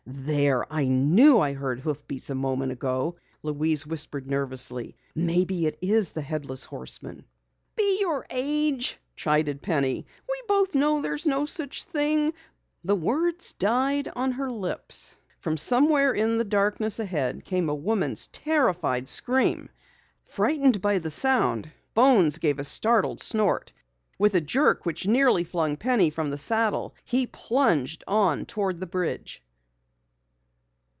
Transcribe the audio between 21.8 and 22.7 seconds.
Bones gave a